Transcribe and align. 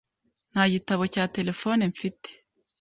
Nta 0.51 0.63
gitabo 0.73 1.03
cya 1.13 1.23
terefone 1.35 1.81
mfite. 1.91 2.29